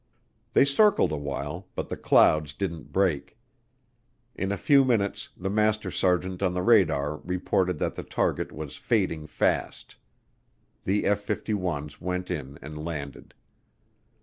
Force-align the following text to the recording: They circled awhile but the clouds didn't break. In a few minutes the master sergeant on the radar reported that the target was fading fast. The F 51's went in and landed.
They 0.53 0.65
circled 0.65 1.11
awhile 1.11 1.67
but 1.75 1.89
the 1.89 1.95
clouds 1.95 2.53
didn't 2.55 2.91
break. 2.91 3.37
In 4.33 4.51
a 4.51 4.57
few 4.57 4.83
minutes 4.83 5.29
the 5.37 5.47
master 5.51 5.91
sergeant 5.91 6.41
on 6.41 6.55
the 6.55 6.63
radar 6.63 7.17
reported 7.17 7.77
that 7.77 7.93
the 7.93 8.01
target 8.01 8.51
was 8.51 8.77
fading 8.77 9.27
fast. 9.27 9.97
The 10.85 11.05
F 11.05 11.23
51's 11.23 12.01
went 12.01 12.31
in 12.31 12.57
and 12.63 12.83
landed. 12.83 13.35